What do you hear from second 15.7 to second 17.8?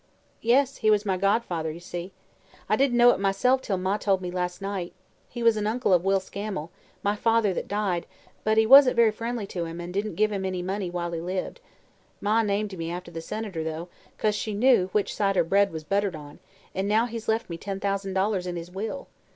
was buttered on, an' now he's left me ten